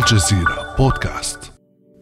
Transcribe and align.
الجزيرة 0.00 0.74
بودكاست. 0.78 1.52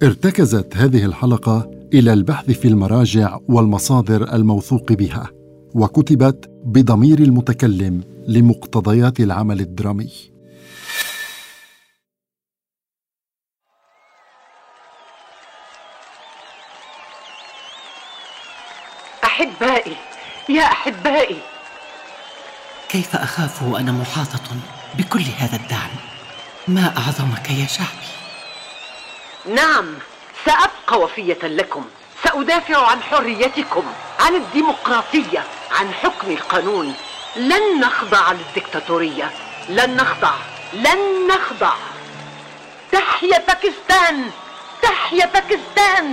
ارتكزت 0.02 0.76
هذه 0.76 1.04
الحلقة 1.04 1.70
إلى 1.94 2.12
البحث 2.12 2.50
في 2.50 2.68
المراجع 2.68 3.38
والمصادر 3.48 4.34
الموثوق 4.34 4.92
بها 4.92 5.30
وكتبت 5.74 6.50
بضمير 6.64 7.18
المتكلم 7.18 8.04
لمقتضيات 8.28 9.20
العمل 9.20 9.60
الدرامي. 9.60 10.12
أحبائي 19.24 19.96
يا 20.48 20.62
أحبائي. 20.62 21.36
كيف 22.88 23.16
أخاف 23.16 23.62
وأنا 23.62 23.92
محاطة 23.92 24.56
بكل 24.98 25.22
هذا 25.38 25.56
الدعم؟ 25.56 26.07
ما 26.68 26.94
أعظمك 26.98 27.50
يا 27.50 27.66
شعبي؟ 27.66 28.08
نعم 29.54 29.94
سأبقى 30.46 31.00
وفية 31.00 31.38
لكم. 31.42 31.84
سأدافع 32.24 32.86
عن 32.90 33.02
حريتكم 33.02 33.84
عن 34.20 34.34
الديمقراطية 34.34 35.44
عن 35.70 35.92
حكم 35.92 36.30
القانون. 36.30 36.94
لن 37.36 37.80
نخضع 37.80 38.32
للدكتاتورية. 38.32 39.30
لن 39.68 39.96
نخضع 39.96 40.34
لن 40.72 41.28
نخضع. 41.28 41.74
تحيا 42.92 43.38
باكستان! 43.38 44.30
تحيا 44.82 45.26
باكستان! 45.26 46.12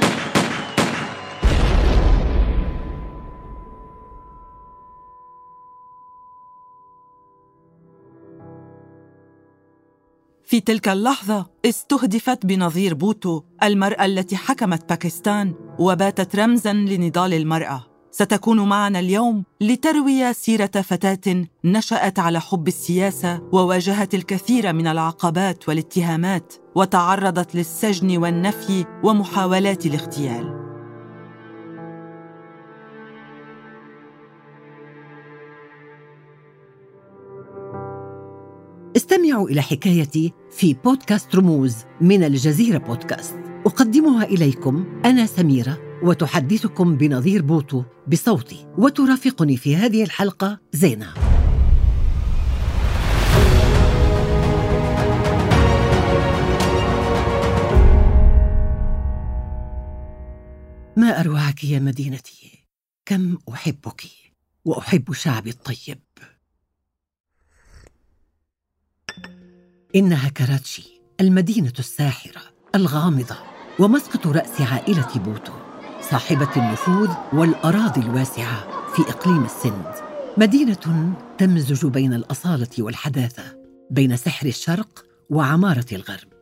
في 10.56 10.62
تلك 10.62 10.90
اللحظة 10.90 11.46
استهدفت 11.66 12.46
بنظير 12.46 12.94
بوتو 12.94 13.42
المرأة 13.64 14.06
التي 14.06 14.38
حكمت 14.38 14.90
باكستان 14.90 15.54
وباتت 15.80 16.36
رمزاً 16.36 16.74
لنضال 16.74 17.34
المرأة. 17.34 17.84
ستكون 18.12 18.70
معنا 18.70 19.00
اليوم 19.00 19.44
لتروي 19.62 20.34
سيرة 20.34 20.66
فتاة 20.66 21.46
نشأت 21.66 22.20
على 22.20 22.42
حب 22.42 22.68
السياسة 22.68 23.42
وواجهت 23.52 24.16
الكثير 24.16 24.74
من 24.74 24.88
العقبات 24.88 25.70
والاتهامات 25.70 26.54
وتعرضت 26.76 27.56
للسجن 27.56 28.18
والنفي 28.18 28.86
ومحاولات 29.04 29.86
الاغتيال. 29.86 30.65
استمعوا 38.96 39.50
إلى 39.50 39.62
حكايتي 39.62 40.34
في 40.52 40.74
بودكاست 40.74 41.36
رموز 41.36 41.76
من 42.02 42.24
الجزيرة 42.24 42.78
بودكاست. 42.78 43.36
أقدمها 43.66 44.24
إليكم 44.24 45.02
أنا 45.06 45.26
سميرة 45.26 46.00
وتحدثكم 46.04 46.98
بنظير 46.98 47.42
بوتو 47.42 47.84
بصوتي 48.08 48.68
وترافقني 48.78 49.58
في 49.58 49.76
هذه 49.76 50.04
الحلقة 50.04 50.60
زينة. 50.74 51.14
ما 60.98 61.20
أروعك 61.20 61.64
يا 61.64 61.80
مدينتي؟ 61.80 62.66
كم 63.06 63.38
أحبك؟ 63.54 64.02
وأحب 64.66 65.14
شعبي 65.14 65.50
الطيب. 65.50 66.05
إنها 69.96 70.30
كراتشي 70.30 71.02
المدينة 71.22 71.74
الساحرة 71.80 72.42
الغامضة 72.76 73.36
ومسقط 73.80 74.28
رأس 74.28 74.62
عائلة 74.62 75.08
بوتو 75.16 75.54
صاحبة 76.02 76.50
النفوذ 76.58 77.10
والأراضي 77.34 78.02
الواسعة 78.02 78.68
في 78.96 79.02
إقليم 79.02 79.46
السند. 79.46 79.92
مدينة 80.38 81.14
تمزج 81.38 81.86
بين 81.86 82.14
الأصالة 82.14 82.68
والحداثة 82.80 83.44
بين 83.92 84.18
سحر 84.18 84.48
الشرق 84.48 85.06
وعمارة 85.30 85.86
الغرب. 85.92 86.34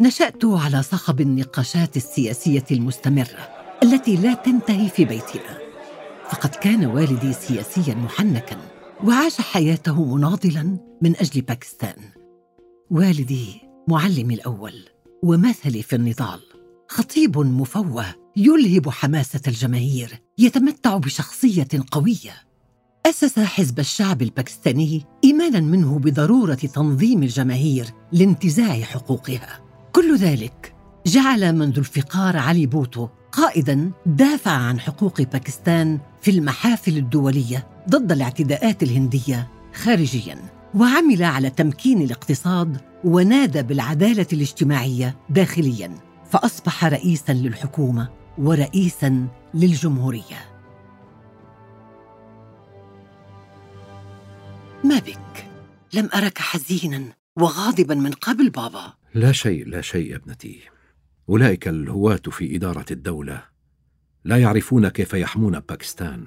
نشأت 0.00 0.44
على 0.44 0.82
صخب 0.82 1.20
النقاشات 1.20 1.96
السياسية 1.96 2.64
المستمرة 2.70 3.48
التي 3.82 4.16
لا 4.16 4.34
تنتهي 4.34 4.88
في 4.88 5.04
بيتنا. 5.04 5.58
فقد 6.30 6.50
كان 6.50 6.86
والدي 6.86 7.32
سياسيا 7.32 7.94
محنكا 7.94 8.56
وعاش 9.04 9.40
حياته 9.40 10.04
مناضلا 10.14 10.78
من 11.02 11.16
أجل 11.16 11.40
باكستان. 11.40 11.96
والدي 12.90 13.60
معلمي 13.88 14.34
الأول 14.34 14.74
ومثلي 15.22 15.82
في 15.82 15.96
النضال 15.96 16.40
خطيب 16.88 17.38
مفوه 17.38 18.25
يلهب 18.38 18.90
حماسة 18.90 19.40
الجماهير 19.48 20.22
يتمتع 20.38 20.96
بشخصية 20.96 21.68
قوية. 21.90 22.34
أسس 23.06 23.38
حزب 23.38 23.78
الشعب 23.78 24.22
الباكستاني 24.22 25.04
إيمانا 25.24 25.60
منه 25.60 25.98
بضرورة 25.98 26.54
تنظيم 26.54 27.22
الجماهير 27.22 27.86
لانتزاع 28.12 28.80
حقوقها. 28.80 29.60
كل 29.92 30.16
ذلك 30.16 30.74
جعل 31.06 31.52
من 31.56 31.65
ذي 31.65 31.78
الفقار 31.78 32.36
علي 32.36 32.66
بوتو 32.66 33.08
قائدا 33.32 33.90
دافع 34.06 34.50
عن 34.50 34.80
حقوق 34.80 35.22
باكستان 35.22 36.00
في 36.20 36.30
المحافل 36.30 36.96
الدولية 36.96 37.68
ضد 37.90 38.12
الاعتداءات 38.12 38.82
الهندية 38.82 39.50
خارجيا 39.74 40.38
وعمل 40.74 41.22
على 41.22 41.50
تمكين 41.50 42.02
الاقتصاد 42.02 42.80
ونادى 43.04 43.62
بالعدالة 43.62 44.26
الاجتماعية 44.32 45.16
داخليا 45.30 45.90
فأصبح 46.30 46.84
رئيسا 46.84 47.32
للحكومة. 47.32 48.25
ورئيسا 48.38 49.28
للجمهورية. 49.54 50.56
ما 54.84 54.98
بك؟ 54.98 55.46
لم 55.94 56.08
أرك 56.14 56.38
حزينا 56.38 57.12
وغاضبا 57.36 57.94
من 57.94 58.10
قبل 58.10 58.50
بابا. 58.50 58.92
لا 59.14 59.32
شيء 59.32 59.66
لا 59.66 59.80
شيء 59.80 60.10
يا 60.10 60.16
ابنتي. 60.16 60.60
أولئك 61.28 61.68
الهواة 61.68 62.22
في 62.30 62.56
إدارة 62.56 62.84
الدولة. 62.90 63.42
لا 64.24 64.36
يعرفون 64.36 64.88
كيف 64.88 65.14
يحمون 65.14 65.60
باكستان. 65.60 66.26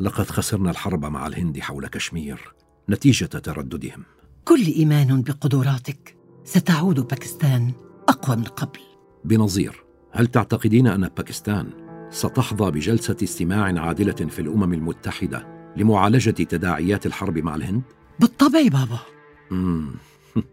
لقد 0.00 0.30
خسرنا 0.30 0.70
الحرب 0.70 1.04
مع 1.04 1.26
الهند 1.26 1.60
حول 1.60 1.86
كشمير 1.86 2.54
نتيجة 2.90 3.24
ترددهم. 3.24 4.04
كل 4.44 4.66
إيمان 4.66 5.22
بقدراتك 5.22 6.16
ستعود 6.44 7.00
باكستان 7.00 7.72
أقوى 8.08 8.36
من 8.36 8.44
قبل. 8.44 8.80
بنظير. 9.24 9.85
هل 10.16 10.26
تعتقدين 10.26 10.86
أن 10.86 11.08
باكستان 11.16 11.70
ستحظى 12.10 12.70
بجلسة 12.70 13.16
استماع 13.22 13.80
عادلة 13.80 14.12
في 14.12 14.38
الأمم 14.38 14.72
المتحدة 14.72 15.46
لمعالجة 15.76 16.30
تداعيات 16.30 17.06
الحرب 17.06 17.38
مع 17.38 17.54
الهند؟ 17.54 17.82
بالطبع 18.20 18.62
بابا. 18.62 18.98
مم. 19.50 19.90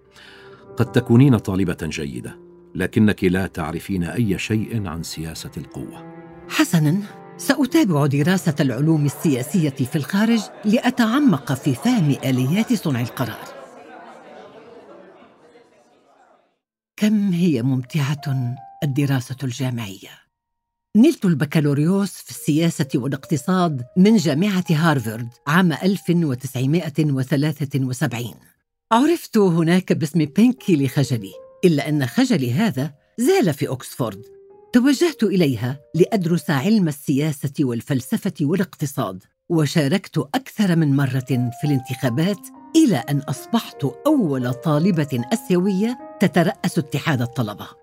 قد 0.77 0.91
تكونين 0.91 1.37
طالبة 1.37 1.77
جيدة 1.83 2.39
لكنك 2.75 3.23
لا 3.23 3.47
تعرفين 3.47 4.03
أي 4.03 4.37
شيء 4.37 4.87
عن 4.87 5.03
سياسة 5.03 5.51
القوة. 5.57 6.13
حسنا. 6.49 7.01
سأتابع 7.37 8.05
دراسة 8.05 8.55
العلوم 8.59 9.05
السياسية 9.05 9.69
في 9.69 9.95
الخارج 9.95 10.41
لأتعمق 10.65 11.53
في 11.53 11.75
فهم 11.75 12.15
آليات 12.25 12.73
صنع 12.73 13.01
القرار. 13.01 13.47
كم 16.97 17.31
هي 17.31 17.61
ممتعة؟ 17.61 18.55
الدراسة 18.83 19.37
الجامعية. 19.43 20.09
نلت 20.97 21.25
البكالوريوس 21.25 22.11
في 22.11 22.29
السياسة 22.29 22.87
والاقتصاد 22.95 23.85
من 23.97 24.17
جامعة 24.17 24.65
هارفارد 24.69 25.29
عام 25.47 25.73
1973 25.73 28.33
عرفت 28.91 29.37
هناك 29.37 29.93
باسم 29.93 30.25
بينكي 30.25 30.85
لخجلي 30.85 31.31
إلا 31.65 31.89
أن 31.89 32.05
خجلي 32.05 32.53
هذا 32.53 32.93
زال 33.17 33.53
في 33.53 33.67
أكسفورد. 33.67 34.21
توجهت 34.73 35.23
إليها 35.23 35.79
لأدرس 35.95 36.49
علم 36.49 36.87
السياسة 36.87 37.53
والفلسفة 37.59 38.33
والاقتصاد 38.41 39.23
وشاركت 39.49 40.17
أكثر 40.17 40.75
من 40.75 40.95
مرة 40.95 41.51
في 41.61 41.63
الانتخابات 41.63 42.39
إلى 42.75 42.97
أن 42.97 43.19
أصبحت 43.19 43.85
أول 44.07 44.53
طالبة 44.53 45.25
أسيوية 45.33 46.17
تترأس 46.19 46.77
اتحاد 46.77 47.21
الطلبة. 47.21 47.82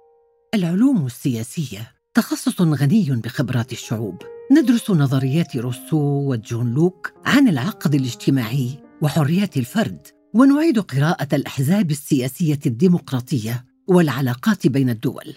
العلوم 0.54 1.06
السياسية 1.06 1.92
تخصص 2.14 2.60
غني 2.60 3.10
بخبرات 3.10 3.72
الشعوب 3.72 4.22
ندرس 4.52 4.90
نظريات 4.90 5.56
روسو 5.56 5.96
وجون 6.30 6.74
لوك 6.74 7.12
عن 7.24 7.48
العقد 7.48 7.94
الاجتماعي 7.94 8.78
وحريات 9.02 9.56
الفرد 9.56 10.06
ونعيد 10.34 10.78
قراءة 10.78 11.34
الأحزاب 11.34 11.90
السياسية 11.90 12.58
الديمقراطية 12.66 13.64
والعلاقات 13.88 14.66
بين 14.66 14.90
الدول. 14.90 15.34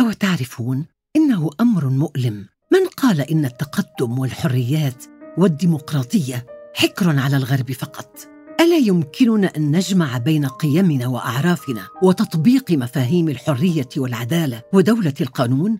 أو 0.00 0.12
تعرفون 0.12 0.86
إنه 1.16 1.50
أمر 1.60 1.88
مؤلم 1.88 2.46
من 2.72 2.86
قال 2.96 3.20
إن 3.20 3.44
التقدم 3.44 4.18
والحريات 4.18 5.04
والديمقراطية 5.38 6.46
حكر 6.74 7.18
على 7.18 7.36
الغرب 7.36 7.72
فقط. 7.72 8.33
ألا 8.64 8.76
يمكننا 8.76 9.52
أن 9.56 9.76
نجمع 9.76 10.18
بين 10.18 10.46
قيمنا 10.46 11.06
وأعرافنا 11.06 11.88
وتطبيق 12.02 12.70
مفاهيم 12.70 13.28
الحرية 13.28 13.88
والعدالة 13.96 14.62
ودولة 14.72 15.14
القانون؟ 15.20 15.78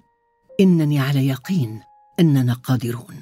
إنني 0.61 1.01
على 1.01 1.29
يقين 1.29 1.81
أننا 2.21 2.55
قادرون. 2.55 3.21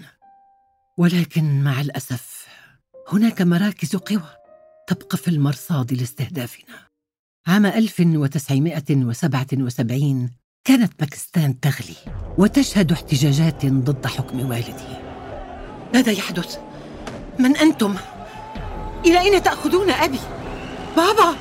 ولكن 0.98 1.62
مع 1.62 1.80
الأسف 1.80 2.46
هناك 3.12 3.42
مراكز 3.42 3.96
قوى 3.96 4.28
تبقى 4.88 5.18
في 5.18 5.28
المرصاد 5.28 5.92
لاستهدافنا. 5.92 6.74
عام 7.46 7.66
1977 7.66 10.30
كانت 10.64 11.00
باكستان 11.00 11.60
تغلي 11.60 11.96
وتشهد 12.38 12.92
احتجاجات 12.92 13.66
ضد 13.66 14.06
حكم 14.06 14.40
والدي. 14.40 14.96
ماذا 15.94 16.12
يحدث؟ 16.12 16.58
من 17.38 17.56
أنتم؟ 17.56 17.96
إلى 19.06 19.20
أين 19.20 19.42
تأخذون 19.42 19.90
أبي؟ 19.90 20.18
بابا! 20.96 21.36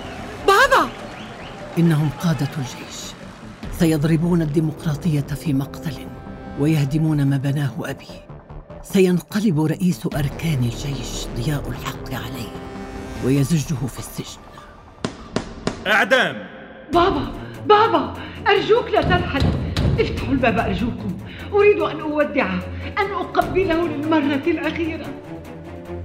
بابا! 0.48 0.90
إنهم 1.78 2.10
قادة 2.24 2.50
الجيش. 2.58 3.02
سيضربون 3.80 4.42
الديمقراطية 4.42 5.22
في 5.22 5.54
مقتل 5.54 5.94
ويهدمون 6.60 7.26
ما 7.26 7.38
بناه 7.38 7.72
أبي. 7.80 8.08
سينقلب 8.84 9.62
رئيس 9.62 10.06
أركان 10.06 10.64
الجيش 10.64 11.26
ضياء 11.38 11.70
الحق 11.70 12.14
عليه 12.14 12.52
ويزجه 13.26 13.88
في 13.88 14.00
السجن. 14.00 14.42
إعدام! 15.88 16.48
بابا! 16.94 17.32
بابا! 17.68 18.14
أرجوك 18.48 18.90
لا 18.90 19.02
ترحل. 19.02 19.42
افتحوا 20.00 20.34
الباب 20.34 20.60
أرجوكم. 20.60 21.18
أريد 21.54 21.80
أن 21.80 22.00
أودعه 22.00 22.60
أن 23.00 23.12
أقبله 23.12 23.88
للمرة 23.88 24.44
الأخيرة. 24.48 25.06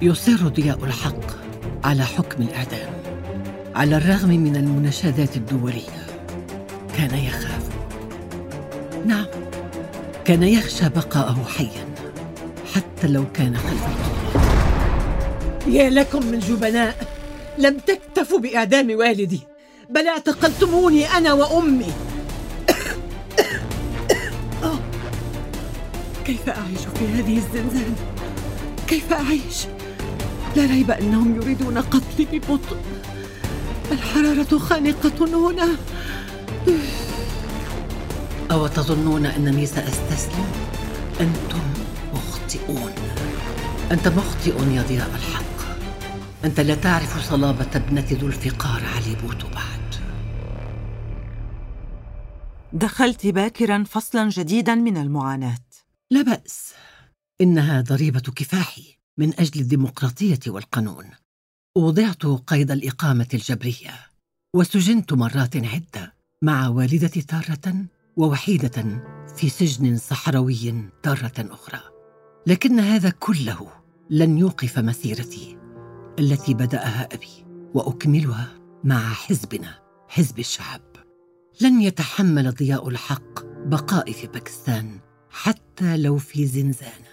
يصر 0.02 0.48
ضياء 0.48 0.84
الحق 0.84 1.45
على 1.86 2.04
حكم 2.04 2.42
الإعدام 2.42 2.88
على 3.74 3.96
الرغم 3.96 4.28
من 4.28 4.56
المناشدات 4.56 5.36
الدولية 5.36 6.06
كان 6.96 7.18
يخاف 7.18 7.62
نعم 9.06 9.26
كان 10.24 10.42
يخشى 10.42 10.88
بقاءه 10.88 11.44
حيا 11.56 11.94
حتى 12.74 13.06
لو 13.08 13.24
كان 13.34 13.56
خلف 13.56 13.86
القضاء 13.86 14.76
يا 15.66 15.90
لكم 15.90 16.26
من 16.26 16.38
جبناء 16.38 16.96
لم 17.58 17.78
تكتفوا 17.78 18.38
بإعدام 18.38 18.90
والدي 18.90 19.40
بل 19.90 20.06
اعتقلتموني 20.06 21.06
أنا 21.06 21.32
وأمي 21.32 21.86
آه. 24.62 24.78
كيف 26.24 26.48
أعيش 26.48 26.80
في 26.98 27.06
هذه 27.06 27.36
الزنزانة؟ 27.36 27.96
كيف 28.88 29.12
أعيش؟ 29.12 29.75
لا 30.56 30.66
ريب 30.66 30.90
أنهم 30.90 31.36
يريدون 31.36 31.78
قتلي 31.78 32.24
ببطء. 32.38 32.76
الحرارة 33.92 34.58
خانقة 34.58 35.50
هنا. 35.50 35.76
أو 38.50 38.66
تظنون 38.66 39.26
أنني 39.26 39.66
سأستسلم؟ 39.66 40.46
أنتم 41.20 41.60
مخطئون. 42.14 42.92
أنت 43.92 44.08
مخطئ 44.08 44.74
يا 44.74 44.82
ضياء 44.82 45.10
الحق. 45.14 45.56
أنت 46.44 46.60
لا 46.60 46.74
تعرف 46.74 47.30
صلابة 47.30 47.70
ابنة 47.74 48.06
ذو 48.12 48.26
الفقار 48.26 48.82
علي 48.96 49.14
بوتو 49.14 49.48
بعد. 49.48 49.94
دخلت 52.72 53.26
باكرا 53.26 53.84
فصلا 53.84 54.28
جديدا 54.28 54.74
من 54.74 54.96
المعاناة. 54.96 55.68
لا 56.10 56.22
بأس. 56.22 56.72
إنها 57.40 57.80
ضريبة 57.80 58.20
كفاحي. 58.20 58.95
من 59.18 59.40
أجل 59.40 59.60
الديمقراطية 59.60 60.38
والقانون. 60.46 61.04
وضعت 61.76 62.26
قيد 62.26 62.70
الإقامة 62.70 63.28
الجبرية 63.34 63.94
وسجنت 64.54 65.12
مرات 65.12 65.56
عدة 65.56 66.14
مع 66.42 66.68
والدتي 66.68 67.22
تارة 67.22 67.84
ووحيدة 68.16 69.02
في 69.36 69.48
سجن 69.48 69.96
صحراوي 69.96 70.90
تارة 71.02 71.32
أخرى. 71.38 71.80
لكن 72.46 72.80
هذا 72.80 73.10
كله 73.10 73.68
لن 74.10 74.38
يوقف 74.38 74.78
مسيرتي 74.78 75.58
التي 76.18 76.54
بدأها 76.54 77.08
أبي 77.14 77.46
وأكملها 77.74 78.58
مع 78.84 79.12
حزبنا 79.12 79.78
حزب 80.08 80.38
الشعب. 80.38 80.82
لن 81.60 81.80
يتحمل 81.80 82.50
ضياء 82.54 82.88
الحق 82.88 83.44
بقائي 83.66 84.12
في 84.12 84.26
باكستان 84.26 85.00
حتى 85.30 85.96
لو 85.96 86.18
في 86.18 86.46
زنزانه 86.46 87.05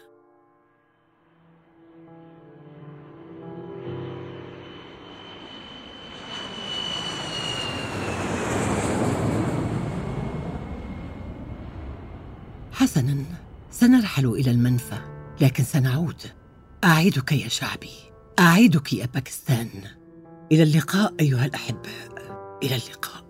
حسنا. 12.83 13.23
سنرحل 13.71 14.25
إلى 14.25 14.51
المنفى 14.51 14.99
لكن 15.41 15.63
سنعود. 15.63 16.21
اعيدك 16.83 17.31
يا 17.31 17.47
شعبي 17.47 17.89
اعيدك 18.39 18.93
يا 18.93 19.05
باكستان. 19.05 19.69
إلى 20.51 20.63
اللقاء 20.63 21.13
أيها 21.19 21.45
الأحباء. 21.45 22.13
إلى 22.63 22.75
اللقاء. 22.75 23.23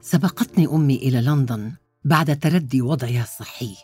سبقتني 0.00 0.66
أمي 0.66 0.96
إلى 0.96 1.20
لندن 1.20 1.72
بعد 2.04 2.38
تردي 2.38 2.82
وضعها 2.82 3.22
الصحي 3.22 3.74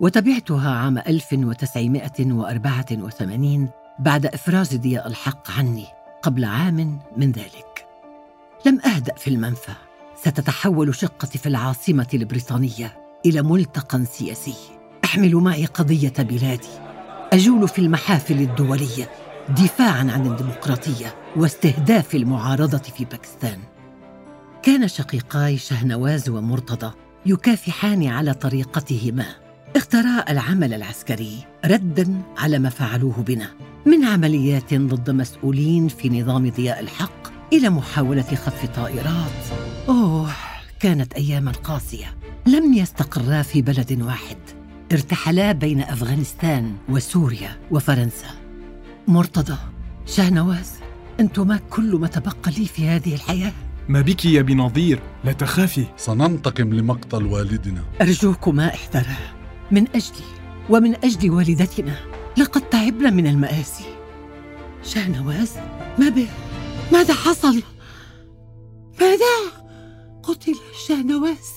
وتبعتها 0.00 0.70
عام 0.70 0.98
1984 0.98 3.70
بعد 3.98 4.26
إفراز 4.26 4.76
ضياء 4.76 5.08
الحق 5.08 5.50
عني 5.50 5.86
قبل 6.22 6.44
عام 6.44 7.00
من 7.16 7.32
ذلك. 7.32 7.71
لم 8.66 8.80
أهدأ 8.80 9.14
في 9.14 9.30
المنفى. 9.30 9.72
ستتحول 10.16 10.94
شقتي 10.94 11.38
في 11.38 11.46
العاصمة 11.46 12.06
البريطانية 12.14 12.96
إلى 13.26 13.42
ملتقى 13.42 14.04
سياسي. 14.04 14.54
أحمل 15.04 15.36
معي 15.36 15.64
قضية 15.64 16.12
بلادي. 16.18 16.68
أجول 17.32 17.68
في 17.68 17.78
المحافل 17.78 18.40
الدولية 18.40 19.10
دفاعا 19.48 20.10
عن 20.10 20.26
الديمقراطية 20.26 21.14
واستهداف 21.36 22.14
المعارضة 22.14 22.78
في 22.78 23.04
باكستان. 23.04 23.58
كان 24.62 24.88
شقيقاي 24.88 25.58
شهنواز 25.58 26.28
ومرتضى 26.28 26.92
يكافحان 27.26 28.06
على 28.06 28.34
طريقتهما. 28.34 29.26
اخترا 29.76 30.24
العمل 30.28 30.74
العسكري 30.74 31.44
ردا 31.64 32.22
على 32.38 32.58
ما 32.58 32.68
فعلوه 32.68 33.22
بنا 33.22 33.48
من 33.86 34.04
عمليات 34.04 34.74
ضد 34.74 35.10
مسؤولين 35.10 35.88
في 35.88 36.20
نظام 36.20 36.50
ضياء 36.50 36.80
الحق 36.80 37.21
إلى 37.52 37.70
محاولة 37.70 38.22
خطف 38.22 38.66
طائرات. 38.66 39.42
أوه 39.88 40.30
كانت 40.80 41.12
أياما 41.12 41.52
قاسية. 41.52 42.16
لم 42.46 42.74
يستقرا 42.74 43.42
في 43.42 43.62
بلد 43.62 44.02
واحد. 44.02 44.36
ارتحلا 44.92 45.52
بين 45.52 45.80
أفغانستان 45.80 46.74
وسوريا 46.88 47.58
وفرنسا. 47.70 48.30
مرتضى 49.08 49.56
شهنواز 50.06 50.72
أنتما 51.20 51.60
كل 51.70 51.96
ما 51.96 52.06
تبقى 52.06 52.52
لي 52.58 52.66
في 52.66 52.88
هذه 52.88 53.14
الحياة؟ 53.14 53.52
ما 53.88 54.00
بك 54.00 54.24
يا 54.24 54.42
بنظير؟ 54.42 55.00
لا 55.24 55.32
تخافي. 55.32 55.84
سننتقم 55.96 56.72
لمقتل 56.72 57.26
والدنا. 57.26 57.82
أرجوكما 58.00 58.74
احذرا. 58.74 59.16
من 59.70 59.88
اجلي 59.88 60.26
ومن 60.70 60.94
أجل 61.04 61.30
والدتنا 61.30 61.96
لقد 62.38 62.60
تعبنا 62.60 63.10
من 63.10 63.26
المآسي. 63.26 63.84
شهنواز 64.84 65.52
ما 65.98 66.08
به 66.08 66.28
ماذا 66.92 67.14
حصل؟ 67.14 67.62
ماذا؟ 69.00 69.52
قتل 70.22 70.54
شاهنواز 70.86 71.50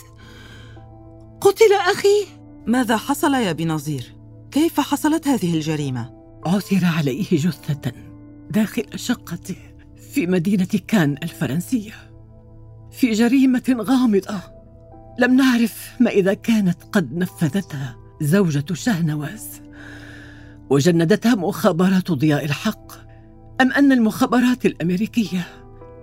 قتل 1.42 1.74
أخي 1.74 2.26
ماذا 2.68 2.98
حصل 2.98 3.34
يا 3.34 3.52
بنظير؟ 3.52 4.16
كيف 4.52 4.80
حصلت 4.80 5.28
هذه 5.28 5.54
الجريمة؟ 5.54 6.14
عثر 6.46 6.86
عليه 6.86 7.26
جثة 7.32 7.92
داخل 8.50 8.84
شقته 8.96 9.56
في 10.14 10.28
مدينة 10.28 10.68
كان 10.88 11.16
الفرنسية 11.24 11.94
في 12.92 13.12
جريمة 13.12 13.76
غامضة 13.80 14.42
لم 15.20 15.36
نعرف 15.36 15.92
ما 16.00 16.10
إذا 16.10 16.34
كانت 16.34 16.78
قد 16.92 17.18
نفذتها 17.18 17.98
زوجة 18.22 18.74
شهنواز 18.74 19.62
وجندتها 20.70 21.36
مخابرات 21.36 22.12
ضياء 22.12 22.46
الحق 22.46 23.05
أم 23.62 23.72
أن 23.72 23.92
المخابرات 23.92 24.66
الأمريكية 24.66 25.48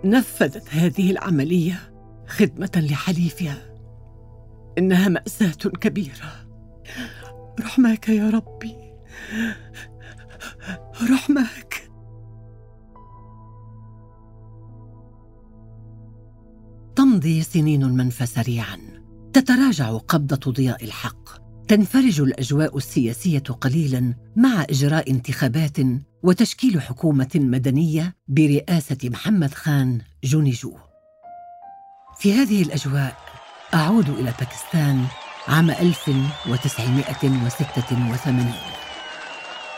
نفذت 0.04 0.68
هذه 0.71 1.11
العملية 1.11 1.94
خدمة 2.26 2.71
لحليفها؟ 2.76 3.56
إنها 4.78 5.09
مأساة 5.09 5.71
كبيرة. 5.80 6.47
رحماك 7.61 8.09
يا 8.09 8.30
ربي. 8.30 8.76
رحماك. 11.11 11.90
تمضي 16.97 17.42
سنين 17.42 17.82
المنفى 17.82 18.26
سريعا. 18.26 18.78
تتراجع 19.32 19.97
قبضة 19.97 20.52
ضياء 20.52 20.85
الحق. 20.85 21.42
تنفرج 21.68 22.21
الأجواء 22.21 22.76
السياسية 22.76 23.38
قليلا 23.38 24.14
مع 24.37 24.62
إجراء 24.62 25.11
انتخابات 25.11 25.78
وتشكيل 26.23 26.83
حكومة 26.83 27.31
مدنية 27.35 28.17
برئاسة 28.29 28.99
محمد 29.05 29.55
خان 29.55 30.00
جونيجو. 30.25 30.76
في 32.19 32.35
هذه 32.35 32.62
الأجواء 32.62 33.17
أعود 33.75 34.09
إلى 34.09 34.35
باكستان 34.38 35.05
عام 35.49 35.71
1986 35.71 38.52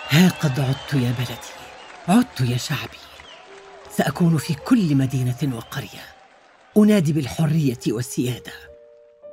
ها 0.09 0.29
قد 0.29 0.61
عدت 0.61 0.95
يا 0.95 1.15
بلدي 1.19 1.35
عدت 2.09 2.41
يا 2.41 2.57
شعبي. 2.57 2.99
سأكون 3.91 4.37
في 4.37 4.55
كل 4.55 4.95
مدينة 4.95 5.57
وقرية. 5.57 6.05
أنادي 6.77 7.13
بالحرية 7.13 7.79
والسيادة. 7.89 8.53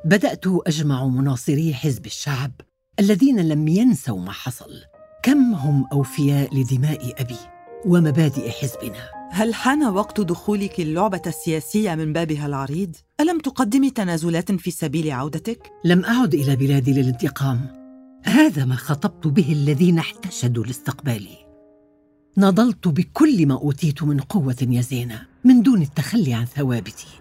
بدأت 0.05 0.43
أجمع 0.47 1.07
مناصري 1.07 1.73
حزب 1.73 2.05
الشعب 2.05 2.51
الذين 2.99 3.49
لم 3.49 3.67
ينسوا 3.67 4.19
ما 4.19 4.31
حصل. 4.31 4.90
كم 5.23 5.53
هم 5.53 5.87
أوفياء 5.91 6.55
لدماء 6.55 7.21
أبي 7.21 7.37
ومبادئ 7.85 8.49
حزبنا 8.49 9.09
هل 9.31 9.53
حان 9.53 9.83
وقت 9.83 10.21
دخولك 10.21 10.79
اللعبة 10.79 11.21
السياسية 11.27 11.95
من 11.95 12.13
بابها 12.13 12.45
العريض؟ 12.45 12.95
ألم 13.19 13.39
تقدمي 13.39 13.89
تنازلات 13.89 14.51
في 14.51 14.71
سبيل 14.71 15.11
عودتك؟ 15.11 15.71
لم 15.85 16.05
أعد 16.05 16.33
إلى 16.33 16.55
بلادي 16.55 16.93
للانتقام 16.93 17.59
هذا 18.23 18.65
ما 18.65 18.75
خطبت 18.75 19.27
به 19.27 19.51
الذين 19.51 19.99
احتشدوا 19.99 20.65
لاستقبالي 20.65 21.37
نضلت 22.37 22.87
بكل 22.87 23.47
ما 23.47 23.55
أوتيت 23.55 24.03
من 24.03 24.19
قوة 24.19 24.67
يا 24.69 24.81
زينة 24.81 25.21
من 25.43 25.61
دون 25.61 25.81
التخلي 25.81 26.33
عن 26.33 26.45
ثوابتي 26.45 27.20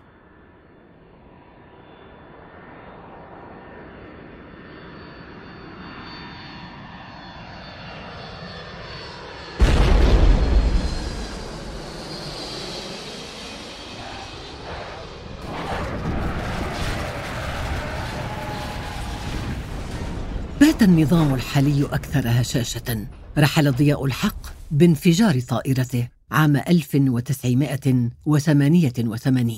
بات 20.80 20.88
النظام 20.88 21.34
الحالي 21.34 21.84
أكثر 21.84 22.22
هشاشة 22.26 23.06
رحل 23.38 23.72
ضياء 23.72 24.04
الحق 24.04 24.46
بانفجار 24.70 25.40
طائرته 25.40 26.08
عام 26.30 26.56
1988 26.56 29.56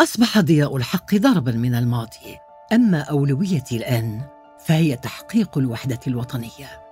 أصبح 0.00 0.38
ضياء 0.38 0.76
الحق 0.76 1.14
ضربا 1.14 1.52
من 1.52 1.74
الماضي 1.74 2.36
أما 2.72 3.00
أولويتي 3.00 3.76
الآن 3.76 4.22
فهي 4.66 4.96
تحقيق 4.96 5.58
الوحدة 5.58 6.00
الوطنية. 6.06 6.82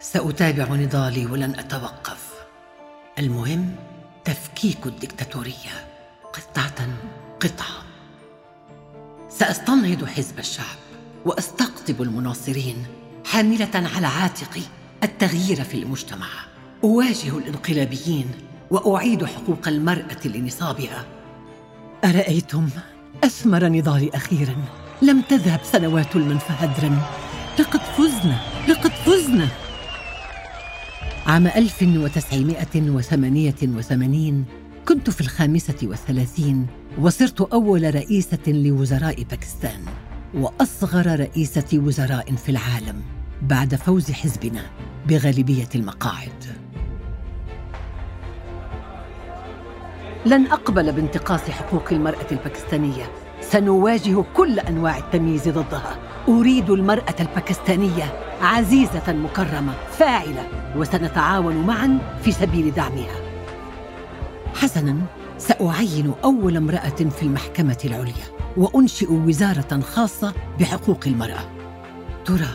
سأتابع 0.00 0.74
نضالي 0.74 1.26
ولن 1.26 1.58
أتوقف. 1.58 2.44
المهم 3.18 3.74
تفكيك 4.24 4.86
الدكتاتورية. 4.86 5.86
قطعة 6.32 6.88
قطعة. 7.40 7.84
سأستنهض 9.28 10.04
حزب 10.04 10.38
الشعب. 10.38 10.89
وأستقطب 11.26 12.02
المناصرين 12.02 12.76
حاملة 13.24 13.70
على 13.74 14.06
عاتقي 14.06 14.62
التغيير 15.02 15.64
في 15.64 15.74
المجتمع. 15.74 16.26
أواجه 16.84 17.38
الانقلابيين 17.38 18.26
وأعيد 18.70 19.24
حقوق 19.24 19.68
المرأة 19.68 20.26
لنصابها. 20.26 21.06
أرأيتم 22.04 22.68
أثمر 23.24 23.68
نضالي 23.68 24.10
أخيرا 24.14 24.56
لم 25.02 25.20
تذهب 25.20 25.60
سنوات 25.62 26.16
المنفى 26.16 26.52
هدرا؟ 26.58 26.98
لقد 27.58 27.80
فزنا 27.80 28.40
لقد 28.68 28.90
فزنا. 28.90 29.48
عام 31.26 31.46
1988 31.46 34.44
كنت 34.88 35.10
في 35.10 35.20
الخامسة 35.20 35.76
والثلاثين 35.82 36.66
وصرت 36.98 37.40
أول 37.40 37.94
رئيسة 37.94 38.38
لوزراء 38.46 39.22
باكستان. 39.22 39.80
وأصغر 40.34 41.20
رئيسة 41.20 41.68
وزراء 41.74 42.34
في 42.34 42.48
العالم 42.48 43.02
بعد 43.42 43.74
فوز 43.74 44.10
حزبنا 44.10 44.62
بغالبية 45.08 45.68
المقاعد. 45.74 46.44
لن 50.26 50.46
أقبل 50.46 50.92
بانتقاص 50.92 51.40
حقوق 51.40 51.92
المرأة 51.92 52.26
الباكستانية. 52.32 53.10
سنواجه 53.40 54.24
كل 54.36 54.60
أنواع 54.60 54.98
التمييز 54.98 55.48
ضدها. 55.48 55.98
أريد 56.28 56.70
المرأة 56.70 57.16
الباكستانية 57.20 58.12
عزيزة 58.42 59.12
مكرمة 59.12 59.72
فاعلة 59.90 60.48
وسنتعاون 60.76 61.56
معا 61.56 61.98
في 62.22 62.32
سبيل 62.32 62.74
دعمها. 62.74 63.16
حسنا 64.54 64.96
سأعين 65.38 66.12
أول 66.24 66.56
امرأة 66.56 66.88
في 66.88 67.22
المحكمة 67.22 67.78
العليا. 67.84 68.39
وأنشئ 68.56 69.12
وزارة 69.12 69.80
خاصة 69.80 70.34
بحقوق 70.60 71.00
المرأة. 71.06 71.50
ترى 72.24 72.48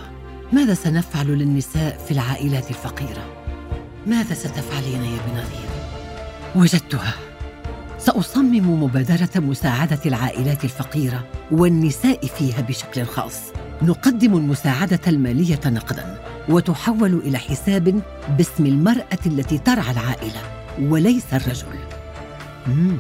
ماذا 0.54 0.74
سنفعل 0.74 1.28
للنساء 1.28 1.98
في 1.98 2.12
العائلات 2.12 2.70
الفقيرة؟ 2.70 3.26
ماذا 4.08 4.34
ستفعلين 4.34 5.04
يا 5.04 5.20
بنظير 5.28 5.70
وجدتها. 6.56 7.14
سأصمم 7.98 8.84
مبادرة 8.84 9.30
مساعدة 9.36 10.00
العائلات 10.06 10.64
الفقيرة 10.64 11.24
والنساء 11.52 12.26
فيها 12.26 12.62
بشكل 12.62 13.04
خاص. 13.04 13.40
نقدم 13.82 14.38
المساعدة 14.38 15.00
المالية 15.08 15.60
نقدا 15.66 16.20
وتحول 16.50 17.14
إلى 17.14 17.38
حساب 17.38 18.02
باسم 18.38 18.66
المرأة 18.66 19.20
التي 19.26 19.58
ترعى 19.58 19.92
العائلة 19.92 20.42
وليس 20.82 21.34
الرجل. 21.34 21.80
مم. 22.68 22.98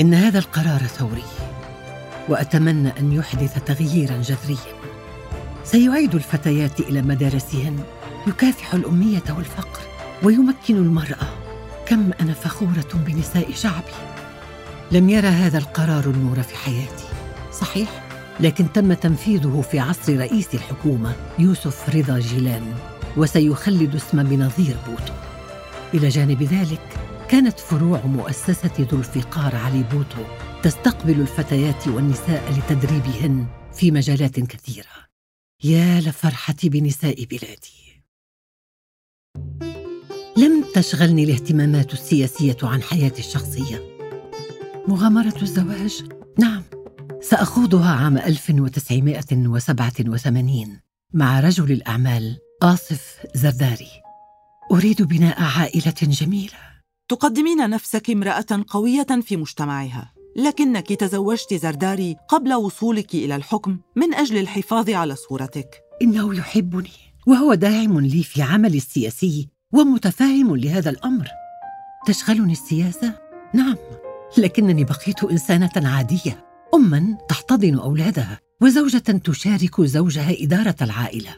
إن 0.00 0.14
هذا 0.14 0.38
القرار 0.38 0.80
ثوري. 0.80 1.24
وأتمنى 2.28 2.92
أن 3.00 3.12
يحدث 3.12 3.64
تغييرا 3.64 4.16
جذريا. 4.16 4.74
سيعيد 5.64 6.14
الفتيات 6.14 6.80
إلى 6.80 7.02
مدارسهن 7.02 7.78
يكافح 8.26 8.74
الأمية 8.74 9.22
والفقر 9.36 9.80
ويمكن 10.22 10.76
المرأة 10.76 11.28
كم 11.86 12.10
أنا 12.20 12.32
فخورة 12.32 12.88
بنساء 12.94 13.52
شعبي. 13.52 13.92
لم 14.92 15.08
يرى 15.10 15.28
هذا 15.28 15.58
القرار 15.58 16.04
النور 16.04 16.42
في 16.42 16.56
حياتي. 16.56 17.04
صحيح 17.52 17.88
لكن 18.40 18.72
تم 18.72 18.92
تنفيذه 18.92 19.64
في 19.70 19.78
عصر 19.78 20.16
رئيس 20.18 20.54
الحكومة 20.54 21.12
يوسف 21.38 21.96
رضا 21.96 22.18
جيلاني 22.18 22.74
وسيخلد 23.16 23.94
اسم 23.94 24.22
بنظير 24.22 24.76
بوتو. 24.86 25.12
إلى 25.94 26.08
جانب 26.08 26.42
ذلك 26.42 26.80
كانت 27.28 27.60
فروع 27.60 28.00
مؤسسة 28.06 28.70
ذو 28.80 28.98
الفقار 28.98 29.56
علي 29.56 29.84
بوتو 29.92 30.22
تستقبل 30.62 31.20
الفتيات 31.20 31.88
والنساء 31.88 32.52
لتدريبهن 32.52 33.46
في 33.72 33.90
مجالات 33.90 34.40
كثيرة. 34.40 35.08
يا 35.64 36.00
لفرحتي 36.00 36.68
بنساء 36.68 37.24
بلادي. 37.24 38.04
لم 40.36 40.64
تشغلني 40.74 41.24
الاهتمامات 41.24 41.92
السياسية 41.92 42.56
عن 42.62 42.82
حياتي 42.82 43.18
الشخصية. 43.18 43.82
مغامرة 44.88 45.42
الزواج؟ 45.42 46.08
نعم. 46.38 46.62
سأخوضها 47.20 47.90
عام 47.90 48.18
1987 48.18 50.80
مع 51.12 51.40
رجل 51.40 51.72
الأعمال 51.72 52.38
آصف 52.62 53.26
زرداري. 53.34 53.90
أريد 54.72 55.02
بناء 55.02 55.42
عائلة 55.42 55.94
جميلة. 56.02 56.58
تقدمين 57.08 57.70
نفسك 57.70 58.10
امرأة 58.10 58.64
قوية 58.68 59.06
في 59.22 59.36
مجتمعها. 59.36 60.17
لكنك 60.38 60.92
تزوجت 60.92 61.54
زرداري 61.54 62.16
قبل 62.28 62.54
وصولك 62.54 63.14
إلى 63.14 63.36
الحكم 63.36 63.78
من 63.96 64.14
أجل 64.14 64.38
الحفاظ 64.38 64.90
على 64.90 65.16
صورتك. 65.16 65.80
إنه 66.02 66.34
يحبني 66.34 66.90
وهو 67.26 67.54
داعم 67.54 68.00
لي 68.00 68.22
في 68.22 68.42
عملي 68.42 68.76
السياسي 68.76 69.48
ومتفاهم 69.72 70.56
لهذا 70.56 70.90
الأمر. 70.90 71.28
تشغلني 72.06 72.52
السياسة؟ 72.52 73.14
نعم 73.54 73.76
لكنني 74.38 74.84
بقيت 74.84 75.24
إنسانة 75.24 75.70
عادية 75.76 76.44
اما 76.74 77.18
تحتضن 77.28 77.78
أولادها 77.78 78.38
وزوجة 78.62 78.98
تشارك 78.98 79.80
زوجها 79.80 80.34
إدارة 80.42 80.76
العائلة. 80.82 81.36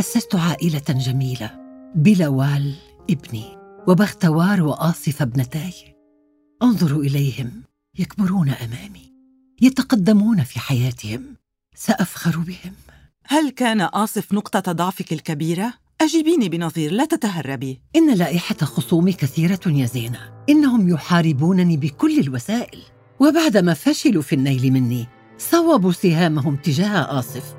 أسست 0.00 0.34
عائلة 0.34 0.84
جميلة 0.88 1.50
بلوال 1.94 2.74
ابني 3.10 3.44
وبختوار 3.88 4.62
وآصف 4.62 5.22
ابنتاي. 5.22 5.72
أنظر 6.62 6.96
إليهم. 6.96 7.71
يكبرون 7.98 8.48
أمامي 8.48 9.12
يتقدمون 9.60 10.42
في 10.42 10.60
حياتهم 10.60 11.36
سأفخر 11.74 12.38
بهم. 12.38 12.72
هل 13.26 13.50
كان 13.50 13.80
آصف 13.80 14.32
نقطة 14.32 14.72
ضعفك 14.72 15.12
الكبيرة؟ 15.12 15.74
أجيبيني 16.00 16.48
بنظير 16.48 16.92
لا 16.92 17.04
تتهربي. 17.04 17.80
إن 17.96 18.14
لائحة 18.14 18.54
خصومي 18.54 19.12
كثيرة 19.12 19.60
يا 19.66 19.86
زينة. 19.86 20.44
إنهم 20.48 20.88
يحاربونني 20.88 21.76
بكل 21.76 22.20
الوسائل. 22.20 22.82
وبعدما 23.20 23.74
فشلوا 23.74 24.22
في 24.22 24.34
النيل 24.34 24.72
مني 24.72 25.06
صوبوا 25.38 25.92
سهامهم 25.92 26.56
تجاه 26.56 27.18
آصف 27.18 27.54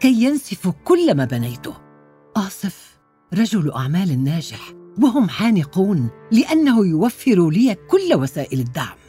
كي 0.00 0.22
ينسفوا 0.22 0.72
كل 0.84 1.14
ما 1.14 1.24
بنيته. 1.24 1.74
آصف 2.36 2.98
رجل 3.34 3.72
أعمال 3.72 4.24
ناجح 4.24 4.72
وهم 5.02 5.28
حانقون 5.28 6.10
لأنه 6.32 6.86
يوفر 6.86 7.50
لي 7.50 7.74
كل 7.74 8.14
وسائل 8.14 8.60
الدعم. 8.60 9.01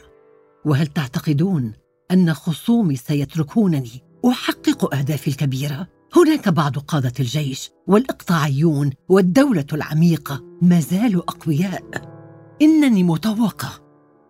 وهل 0.64 0.86
تعتقدون 0.86 1.72
أن 2.10 2.34
خصومي 2.34 2.96
سيتركونني؟ 2.96 4.02
أحقق 4.28 4.94
أهدافي 4.94 5.28
الكبيرة؟ 5.28 5.88
هناك 6.16 6.48
بعض 6.48 6.78
قادة 6.78 7.12
الجيش 7.20 7.70
والإقطاعيون 7.86 8.90
والدولة 9.08 9.66
العميقة 9.72 10.58
ما 10.62 10.80
زالوا 10.80 11.22
أقوياء. 11.22 11.82
إنني 12.62 13.02
مطوقة 13.02 13.84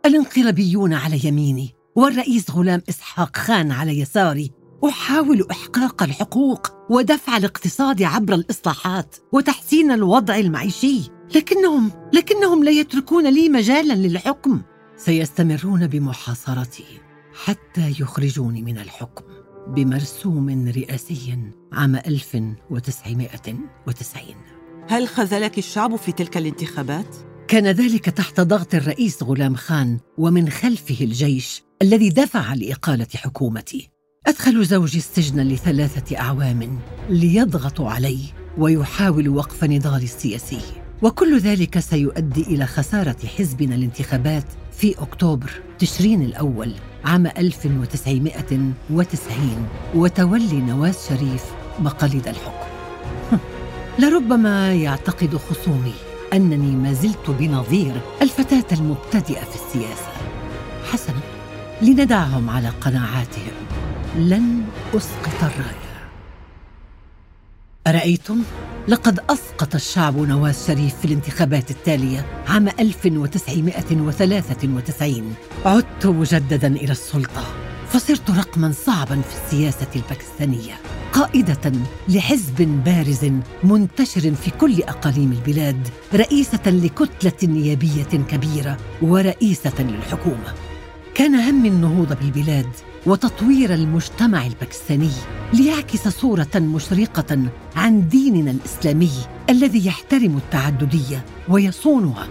الانقلابيون 0.07 0.93
على 0.93 1.21
يميني 1.25 1.75
والرئيس 1.97 2.51
غلام 2.51 2.83
إسحاق 2.89 3.37
خان 3.37 3.73
على 3.73 3.99
يساري. 4.01 4.51
أحاول 4.89 5.47
إحقاق 5.51 6.03
الحقوق 6.03 6.67
ودفع 6.91 7.37
الاقتصاد 7.37 8.03
عبر 8.03 8.35
الإصلاحات 8.35 9.17
وتحسين 9.33 9.91
الوضع 9.91 10.37
المعيشي. 10.39 11.01
لكنهم 11.35 11.91
لكنهم 12.13 12.65
لا 12.65 12.71
يتركون 12.71 13.27
لي 13.27 13.49
مجالا 13.49 13.95
للحكم. 13.95 14.63
سيستمرون 15.05 15.87
بمحاصرتي 15.87 16.85
حتى 17.45 17.95
يخرجوني 18.01 18.63
من 18.63 18.79
الحكم 18.79 19.25
بمرسوم 19.69 20.69
رئاسي 20.69 21.39
عام 21.73 21.97
1990 21.97 24.35
هل 24.89 25.09
خذلك 25.09 25.59
الشعب 25.59 25.97
في 25.97 26.13
تلك 26.13 26.37
الانتخابات؟ 26.37 27.17
كان 27.49 27.67
ذلك 27.67 28.05
تحت 28.05 28.41
ضغط 28.41 28.75
الرئيس 28.75 29.23
غلام 29.23 29.55
خان 29.55 29.99
ومن 30.19 30.51
خلفه 30.51 31.05
الجيش 31.05 31.63
الذي 31.83 32.09
دفع 32.09 32.55
لإقالة 32.55 33.09
حكومتي. 33.15 33.91
ادخلوا 34.27 34.65
زوجي 34.65 34.99
السجن 34.99 35.41
لثلاثة 35.41 36.19
أعوام 36.19 36.79
ليضغطوا 37.11 37.91
علي 37.91 38.19
ويحاولوا 38.59 39.37
وقف 39.37 39.65
نضالي 39.65 40.05
السياسي. 40.05 40.61
وكل 41.03 41.39
ذلك 41.39 41.79
سيؤدي 41.79 42.43
إلى 42.43 42.67
خسارة 42.67 43.17
حزبنا 43.39 43.75
الانتخابات 43.75 44.45
في 44.77 44.95
أكتوبر 44.99 45.51
تشرين 45.79 46.23
الأول 46.23 46.73
عام 47.05 47.27
1990 47.27 49.67
وتولي 49.95 50.61
نواز 50.61 51.07
شريف 51.09 51.45
مقاليد 51.81 52.29
الحكم. 52.29 52.67
لربما 53.99 54.75
يعتقد 54.75 55.37
خصومي 55.37 55.93
أنني 56.33 56.77
ما 56.77 56.93
زلت 56.93 57.31
بنظير 57.31 58.01
الفتاة 58.23 58.65
المبتدئة 58.73 59.45
في 59.45 59.55
السياسة. 59.55 60.13
حسنا 60.93 61.21
لندعهم 61.83 62.51
على 62.51 62.69
قناعاتهم. 62.69 63.53
لن 64.17 64.65
أسقط 64.97 65.43
الراية. 65.43 66.09
أرأيتم؟ 67.87 68.43
لقد 68.89 69.21
أسقط 69.31 69.75
الشعب 69.75 70.17
نواز 70.17 70.67
شريف 70.67 70.95
في 70.95 71.05
الانتخابات 71.05 71.71
التالية 71.71 72.27
عام 72.47 72.69
1993 72.69 75.35
عدت 75.65 76.07
مجددا 76.07 76.69
إلى 76.69 76.93
السلطة 76.93 77.45
فصرت 77.89 78.31
رقما 78.31 78.73
صعبا 78.73 79.21
في 79.21 79.45
السياسة 79.45 79.87
الباكستانية 79.97 80.73
قائدة 81.13 81.73
لحزب 82.09 82.83
بارز 82.85 83.31
منتشر 83.65 84.35
في 84.35 84.51
كل 84.51 84.83
أقاليم 84.83 85.33
البلاد 85.33 85.89
رئيسة 86.15 86.63
لكتلة 86.67 87.33
نيابية 87.43 88.25
كبيرة 88.31 88.77
ورئيسة 89.03 89.83
للحكومة. 89.83 90.55
كان 91.15 91.35
همي 91.35 91.69
النهوض 91.69 92.17
بالبلاد 92.21 92.67
وتطوير 93.07 93.75
المجتمع 93.75 94.47
الباكستاني 94.47 95.11
ليعكس 95.53 96.09
صورة 96.09 96.49
مشرقة 96.57 97.39
عن 97.77 98.09
ديننا 98.09 98.51
الإسلامي 98.51 99.13
الذي 99.51 99.87
يحترم 99.87 100.37
التعدديه 100.37 101.25
ويصونها. 101.49 102.29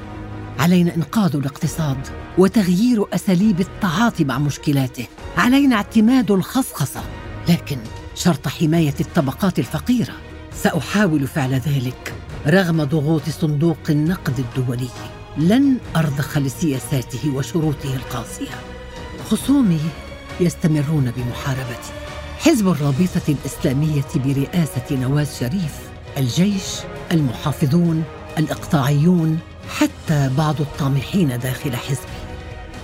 علينا 0.60 0.96
إنقاذ 0.96 1.36
الاقتصاد 1.36 1.98
وتغيير 2.38 3.06
أساليب 3.14 3.60
التعاطي 3.60 4.24
مع 4.24 4.40
مشكلاته. 4.40 5.08
علينا 5.38 5.76
اعتماد 5.76 6.32
الخصخصة. 6.32 7.04
لكن 7.50 7.78
شرط 8.16 8.48
حماية 8.48 8.96
الطبقات 9.00 9.60
الفقيرة. 9.60 10.14
سأحاول 10.56 11.28
فعل 11.28 11.54
ذلك 11.54 12.14
رغم 12.48 12.84
ضغوط 12.84 13.30
صندوق 13.30 13.78
النقد 13.90 14.40
الدولي. 14.40 14.90
لن 15.38 15.78
أرضخ 15.96 16.38
لسياساته 16.38 17.36
وشروطه 17.36 17.96
القاسية. 17.96 18.56
خصومي 19.30 19.80
يستمرون 20.40 21.12
بمحاربتي. 21.18 21.92
حزب 22.40 22.68
الرابطة 22.68 23.22
الإسلامية 23.30 24.06
برئاسة 24.16 24.84
نواز 24.92 25.38
شريف 25.40 25.80
الجيش 26.18 26.64
المحافظون 27.12 28.04
الإقطاعيون 28.38 29.40
حتى 29.80 30.30
بعض 30.38 30.62
الطامحين 30.62 31.40
داخل 31.40 31.76
حزبي. 31.76 32.24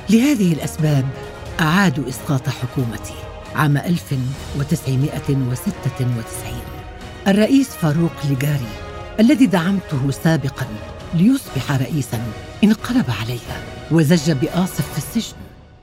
لهذه 0.09 0.53
الأسباب 0.53 1.05
اعادوا 1.59 2.09
إسقاط 2.09 2.49
حكومتي 2.49 3.13
عام 3.55 3.77
1996 3.77 6.53
الرئيس 7.27 7.69
فاروق 7.69 8.11
ليغاري 8.23 8.67
الذي 9.19 9.45
دعمته 9.45 10.11
سابقا 10.11 10.67
ليصبح 11.13 11.71
رئيسا 11.71 12.21
انقلب 12.63 13.05
علي 13.21 13.39
وزج 13.91 14.31
بآصف 14.31 14.91
في 14.91 14.97
السجن. 14.97 15.35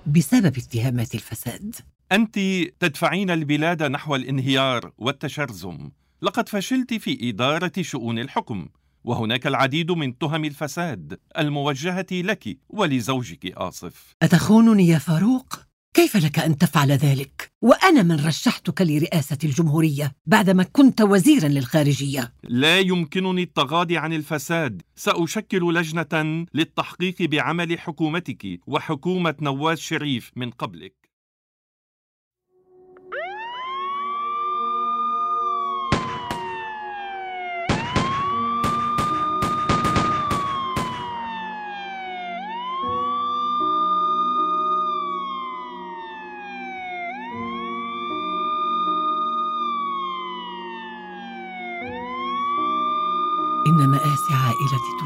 بسبب 0.06 0.56
اتهامات 0.58 1.14
الفساد. 1.14 1.74
أنت 2.12 2.38
تدفعين 2.80 3.30
البلاد 3.30 3.82
نحو 3.82 4.14
الانهيار 4.14 4.92
والتشرذم. 4.98 5.92
لقد 6.22 6.48
فشلت 6.48 6.94
في 6.94 7.28
إدارة 7.28 7.72
شؤون 7.80 8.18
الحكم 8.18 8.68
وهناك 9.04 9.46
العديد 9.46 9.90
من 9.92 10.18
تهم 10.18 10.44
الفساد 10.44 11.20
الموجهة 11.38 12.06
لك 12.12 12.58
ولزوجك 12.68 13.52
آصف. 13.52 14.14
أتخونني 14.22 14.88
يا 14.88 14.98
فاروق؟ 14.98 15.60
كيف 15.96 16.16
لك 16.16 16.38
أن 16.38 16.58
تفعل 16.58 16.92
ذلك؟ 16.92 17.52
وأنا 17.62 18.02
من 18.02 18.26
رشحتك 18.26 18.82
لرئاسة 18.82 19.38
الجمهورية 19.44 20.12
بعدما 20.26 20.62
كنت 20.62 21.00
وزيرا 21.00 21.48
للخارجية. 21.48 22.32
لا 22.44 22.78
يمكنني 22.78 23.42
التغاضي 23.42 23.96
عن 23.96 24.12
الفساد. 24.12 24.82
سأشكل 24.96 25.74
لجنة 25.74 26.46
للتحقيق 26.54 27.22
بعمل 27.22 27.78
حكومتك 27.78 28.60
وحكومة 28.66 29.34
نواز 29.40 29.78
شريف 29.78 30.30
من 30.36 30.50
قبلك. 30.50 31.05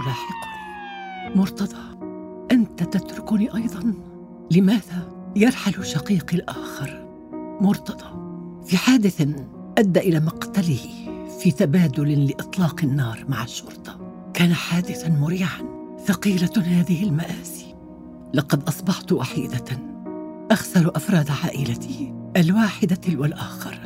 تلاحقني. 0.03 1.37
مرتضى 1.37 1.99
أنت 2.53 2.83
تتركني 2.83 3.55
أيضا. 3.55 3.95
لماذا 4.51 5.09
يرحل 5.37 5.87
شقيقي 5.87 6.37
الآخر؟ 6.37 7.09
مرتضى 7.61 8.21
في 8.67 8.77
حادث 8.77 9.21
أدى 9.79 10.01
إلى 10.01 10.21
مقتله 10.21 10.81
في 11.41 11.51
تبادل 11.51 12.27
لإطلاق 12.27 12.81
النار 12.85 13.25
مع 13.29 13.45
الشرطة. 13.45 13.99
كان 14.35 14.55
حادثا 14.55 15.09
مريعا 15.09 15.63
ثقيلة 16.07 16.53
هذه 16.57 17.05
المآسي. 17.05 17.75
لقد 18.35 18.63
أصبحت 18.63 19.13
وحيدة 19.13 19.65
أخسر 20.51 20.93
أفراد 20.97 21.31
عائلتي 21.45 22.15
الواحدة 22.37 22.95
تلو 22.95 23.25
الآخر 23.25 23.79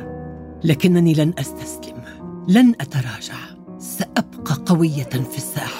لكنني 0.63 1.13
لن 1.13 1.33
أستسلم 1.39 2.03
لن 2.47 2.73
أتراجع. 2.81 3.35
سأبقى 3.79 4.55
قوية 4.65 5.03
في 5.03 5.37
الساحة. 5.37 5.74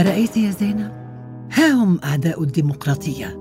أرأيت 0.00 0.36
يا 0.36 0.50
زينب؟ 0.50 0.92
ها 1.52 1.72
هم 1.72 2.00
أعداء 2.04 2.42
الديمقراطية. 2.42 3.40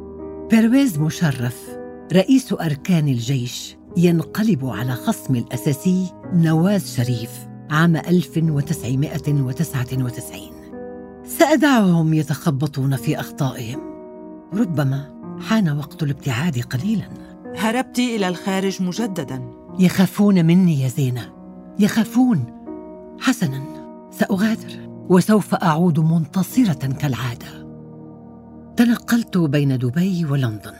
بيرويز 0.51 0.97
مشرف 0.97 1.69
رئيس 2.13 2.53
أركان 2.53 3.07
الجيش 3.07 3.77
ينقلب 3.97 4.65
على 4.65 4.91
خصم 4.91 5.35
الأساسي 5.35 6.13
نواز 6.33 6.95
شريف 6.95 7.31
عام 7.71 7.95
1999 7.95 10.39
سأدعهم 11.25 12.13
يتخبطون 12.13 12.95
في 12.95 13.19
أخطائهم. 13.19 13.79
ربما 14.53 15.19
حان 15.41 15.77
وقت 15.77 16.03
الابتعاد 16.03 16.59
قليلا. 16.59 17.09
هربت 17.55 17.99
إلى 17.99 18.27
الخارج 18.27 18.81
مجددا. 18.81 19.43
يخافون 19.79 20.45
مني 20.45 20.81
يا 20.81 20.87
زينة 20.87 21.33
يخافون. 21.79 22.43
حسنا. 23.19 23.61
سأغادر. 24.11 24.88
وسوف 25.09 25.55
أعود 25.55 25.99
منتصرة 25.99 26.87
كالعادة. 26.87 27.69
تنقلت 28.77 29.37
بين 29.37 29.77
دبي 29.77 30.25
ولندن. 30.25 30.73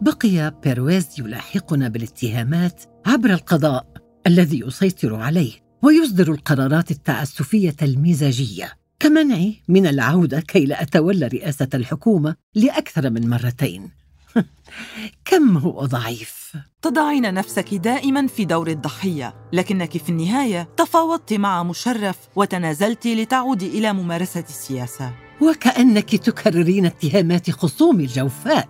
بقي 0.00 0.54
بيرويز 0.64 1.06
يلاحقنا 1.18 1.88
بالاتهامات 1.88 2.82
عبر 3.06 3.30
القضاء 3.30 3.86
الذي 4.26 4.60
يسيطر 4.60 5.14
عليه 5.14 5.52
ويصدر 5.82 6.32
القرارات 6.32 6.90
التعسفيه 6.90 7.76
المزاجية 7.82 8.72
كمنعي 9.00 9.62
من 9.68 9.86
العودة 9.86 10.40
كي 10.40 10.64
لا 10.64 10.82
أتولى 10.82 11.26
رئاسة 11.26 11.68
الحكومة 11.74 12.36
لأكثر 12.54 13.10
من 13.10 13.30
مرتين. 13.30 13.90
كم 15.24 15.56
هو 15.56 15.84
ضعيف! 15.86 16.41
تضعين 16.82 17.34
نفسك 17.34 17.74
دائما 17.74 18.26
في 18.26 18.44
دور 18.44 18.68
الضحية 18.68 19.34
لكنك 19.52 19.98
في 19.98 20.08
النهاية 20.08 20.68
تفاوضت 20.76 21.32
مع 21.32 21.62
مشرف 21.62 22.18
وتنازلت 22.36 23.06
لتعودي 23.06 23.66
إلى 23.66 23.92
ممارسة 23.92 24.44
السياسة. 24.48 25.12
وكأنك 25.42 26.16
تكررين 26.16 26.86
اتهامات 26.86 27.50
خصوم 27.50 28.00
الجوفاء. 28.00 28.68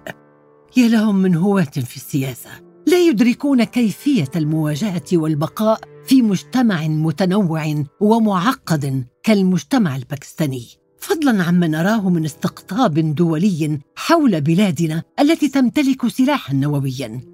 يا 0.76 0.88
لهم 0.88 1.16
من 1.16 1.34
هواة 1.34 1.64
في 1.64 1.96
السياسة. 1.96 2.50
لا 2.86 2.98
يدركون 2.98 3.64
كيفية 3.64 4.30
المواجهة 4.36 5.04
والبقاء 5.12 5.80
في 6.06 6.22
مجتمع 6.22 6.88
متنوع 6.88 7.84
ومعقد 8.00 9.06
كالمجتمع 9.22 9.96
الباكستاني. 9.96 10.66
فضلا 10.98 11.42
عما 11.42 11.66
نراه 11.66 12.08
من 12.08 12.24
استقطاب 12.24 13.14
دولي 13.14 13.80
حول 13.96 14.40
بلادنا 14.40 15.02
التي 15.20 15.48
تمتلك 15.48 16.08
سلاحا 16.08 16.54
نوويا. 16.54 17.31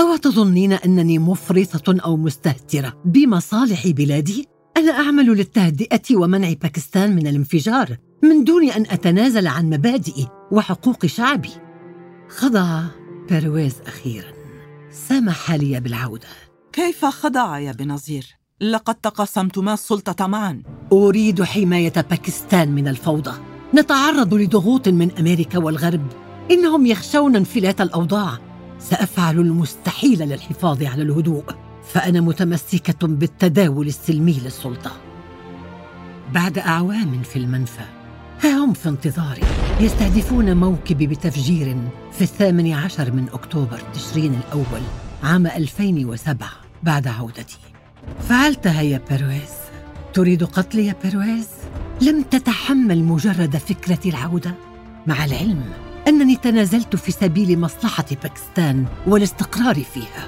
أو 0.00 0.16
تظنين 0.16 0.72
أنني 0.72 1.18
مفرطة 1.18 2.00
أو 2.04 2.16
مستهترة 2.16 3.02
بمصالح 3.04 3.88
بلادي؟ 3.88 4.48
أنا 4.76 4.92
أعمل 4.92 5.26
للتهدئة 5.26 6.16
ومنع 6.16 6.52
باكستان 6.52 7.16
من 7.16 7.26
الانفجار 7.26 7.96
من 8.22 8.44
دون 8.44 8.70
أن 8.70 8.82
أتنازل 8.82 9.46
عن 9.46 9.70
مبادئي 9.70 10.28
وحقوق 10.52 11.06
شعبي. 11.06 11.50
خضع 12.28 12.82
بيرويز 13.30 13.74
أخيرا. 13.86 14.32
سمح 14.90 15.50
لي 15.52 15.80
بالعودة. 15.80 16.28
كيف 16.72 17.04
خضع 17.04 17.58
يا 17.58 17.72
بنظير؟ 17.72 18.26
لقد 18.60 18.94
تقاسمتما 18.94 19.74
السلطة 19.74 20.26
معا. 20.26 20.62
أريد 20.92 21.42
حماية 21.42 21.92
باكستان 22.10 22.74
من 22.74 22.88
الفوضى. 22.88 23.40
نتعرض 23.74 24.34
لضغوط 24.34 24.88
من 24.88 25.10
أمريكا 25.18 25.58
والغرب. 25.58 26.06
إنهم 26.50 26.86
يخشون 26.86 27.36
انفلات 27.36 27.80
الأوضاع. 27.80 28.53
سأفعل 28.90 29.38
المستحيل 29.38 30.18
للحفاظ 30.18 30.82
على 30.82 31.02
الهدوء 31.02 31.44
فأنا 31.92 32.20
متمسكة 32.20 33.06
بالتداول 33.06 33.86
السلمي 33.86 34.40
للسلطة 34.44 34.92
بعد 36.32 36.58
أعوام 36.58 37.22
في 37.22 37.36
المنفى 37.38 37.84
ها 38.42 38.64
هم 38.64 38.72
في 38.72 38.88
انتظاري 38.88 39.42
يستهدفون 39.80 40.56
موكبي 40.56 41.06
بتفجير 41.06 41.76
في 42.12 42.22
الثامن 42.22 42.72
عشر 42.72 43.12
من 43.12 43.28
أكتوبر 43.32 43.80
تشرين 43.94 44.34
الأول 44.34 44.82
عام 45.22 45.46
2007 45.46 46.48
بعد 46.82 47.08
عودتي 47.08 47.58
فعلتها 48.28 48.82
يا 48.82 49.00
بيرويز 49.10 49.52
تريد 50.14 50.44
قتلي 50.44 50.86
يا 50.86 50.94
بيرويز؟ 51.04 51.48
لم 52.02 52.22
تتحمل 52.22 53.04
مجرد 53.04 53.56
فكرة 53.56 54.10
العودة؟ 54.10 54.54
مع 55.06 55.24
العلم 55.24 55.64
أنني 56.08 56.36
تنازلت 56.36 56.96
في 56.96 57.12
سبيل 57.12 57.60
مصلحة 57.60 58.04
باكستان 58.22 58.84
والاستقرار 59.06 59.74
فيها. 59.74 60.26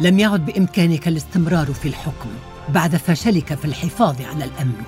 لم 0.00 0.18
يعد 0.18 0.46
بإمكانك 0.46 1.08
الاستمرار 1.08 1.66
في 1.66 1.88
الحكم 1.88 2.28
بعد 2.68 2.96
فشلك 2.96 3.54
في 3.54 3.64
الحفاظ 3.64 4.20
على 4.20 4.44
الأمن. 4.44 4.82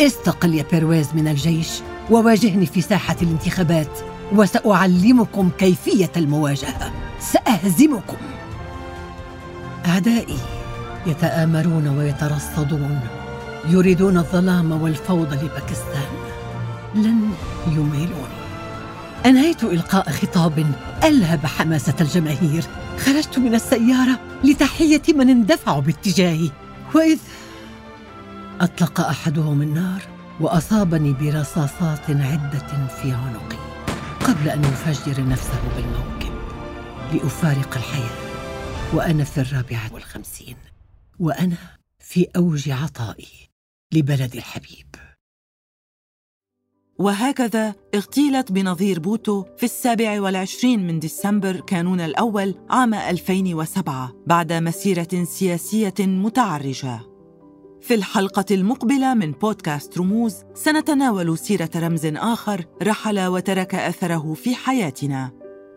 استقل 0.00 0.54
يا 0.54 0.64
بيرويز 0.72 1.08
من 1.14 1.28
الجيش 1.28 1.68
وواجهني 2.10 2.66
في 2.66 2.80
ساحة 2.80 3.16
الانتخابات 3.22 3.98
وسأعلمكم 4.32 5.50
كيفية 5.58 6.12
المواجهة. 6.16 6.92
سأهزمكم. 7.20 8.16
أعدائي 9.86 10.38
يتآمرون 11.06 11.88
ويترصدون 11.88 13.00
يريدون 13.68 14.18
الظلام 14.18 14.82
والفوضى 14.82 15.36
لباكستان. 15.36 16.10
لن 16.94 17.30
يميلوني. 17.66 18.39
أنهيت 19.26 19.64
إلقاء 19.64 20.10
خطاب 20.10 20.74
ألهب 21.04 21.46
حماسة 21.46 21.94
الجماهير. 22.00 22.64
خرجت 22.98 23.38
من 23.38 23.54
السيارة 23.54 24.20
لتحية 24.44 25.02
من 25.08 25.30
اندفعوا 25.30 25.80
باتجاهي. 25.80 26.50
وإذ 26.94 27.18
أطلق 28.60 29.00
أحدهم 29.00 29.62
النار 29.62 30.02
وأصابني 30.40 31.12
برصاصات 31.12 32.10
عدة 32.10 32.86
في 32.86 33.12
عنقي 33.12 33.58
قبل 34.20 34.48
أن 34.48 34.64
يفجر 34.64 35.28
نفسه 35.28 35.60
بالموكب 35.76 36.32
لأفارق 37.12 37.76
الحياة. 37.76 38.30
وأنا 38.94 39.24
في 39.24 39.40
الرابعة 39.40 39.92
والخمسين. 39.92 40.56
وأنا 41.18 41.56
في 41.98 42.26
أوج 42.36 42.70
عطائي 42.70 43.48
لبلدي 43.92 44.38
الحبيب. 44.38 44.89
وهكذا 47.00 47.74
اغتيلت 47.94 48.52
بنظير 48.52 49.00
بوتو 49.00 49.44
في 49.56 49.64
السابع 49.64 50.20
والعشرين 50.20 50.86
من 50.86 50.98
ديسمبر 50.98 51.60
كانون 51.60 52.00
الأول 52.00 52.54
عام 52.70 52.94
2007 52.94 54.12
بعد 54.26 54.52
مسيرة 54.52 55.24
سياسية 55.24 55.94
متعرجة 55.98 57.00
في 57.80 57.94
الحلقة 57.94 58.44
المقبلة 58.50 59.14
من 59.14 59.32
بودكاست 59.32 59.98
رموز 59.98 60.36
سنتناول 60.54 61.38
سيرة 61.38 61.70
رمز 61.76 62.06
آخر 62.06 62.64
رحل 62.82 63.26
وترك 63.26 63.74
أثره 63.74 64.34
في 64.34 64.54
حياتنا. 64.54 65.30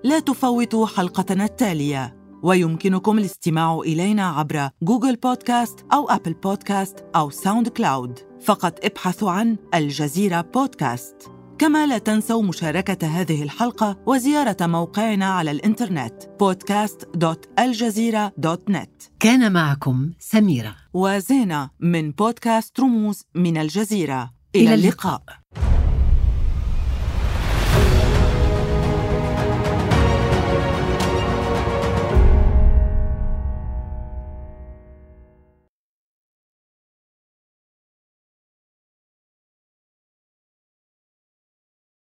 لا 0.03 0.19
تفوتوا 0.19 0.88
حلقتنا 0.88 1.45
التالية 1.45 2.22
ويمكنكم 2.43 3.17
الاستماع 3.17 3.79
إلينا 3.79 4.29
عبر 4.29 4.69
Google 4.84 5.15
Podcast 5.15 5.86
أو 5.93 6.10
Apple 6.10 6.34
Podcast 6.34 7.06
أو 7.15 7.29
SoundCloud 7.29 8.19
فقط 8.41 8.86
ابحثوا 8.86 9.32
عن 9.32 9.58
الجزيرة 9.73 10.41
بودكاست. 10.41 11.15
كما 11.60 11.88
لا 11.88 11.97
تنسوا 11.97 12.43
مشاركة 12.43 13.08
هذه 13.08 13.43
الحلقة 13.43 13.97
وزيارة 14.06 14.58
موقعنا 14.62 15.25
على 15.25 15.51
الإنترنت 15.51 16.23
podcast.aljazeera.net 16.23 19.10
كان 19.19 19.51
معكم 19.51 20.12
سميرة. 20.19 20.75
وزينة 20.93 21.69
من 21.79 22.12
بودكاست 22.12 22.79
رموز 22.79 23.23
من 23.36 23.58
الجزيرة. 23.58 24.32
إلى, 24.56 24.65
إلى 24.65 24.73
اللقاء. 24.73 25.15
اللقاء. 25.15 25.42